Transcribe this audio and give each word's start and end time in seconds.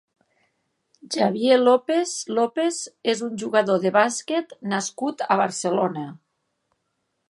Xavier 1.15 1.57
López 1.65 2.15
López 2.39 2.81
és 3.15 3.23
un 3.29 3.37
jugador 3.45 3.85
de 3.87 3.95
bàsquet 4.01 4.61
nascut 4.75 5.27
a 5.33 5.43
Barcelona. 5.47 6.13